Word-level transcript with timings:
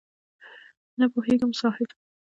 نه 0.99 1.05
پوهېږم 1.13 1.51
صاحب؟! 1.61 1.89